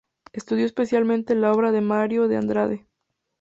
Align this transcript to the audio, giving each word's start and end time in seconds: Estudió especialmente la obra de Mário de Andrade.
Estudió 0.33 0.65
especialmente 0.65 1.35
la 1.35 1.51
obra 1.51 1.71
de 1.71 1.79
Mário 1.81 2.27
de 2.27 2.35
Andrade. 2.35 2.87